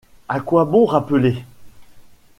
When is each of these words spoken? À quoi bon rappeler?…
À 0.27 0.39
quoi 0.39 0.65
bon 0.65 0.85
rappeler?… 0.85 1.43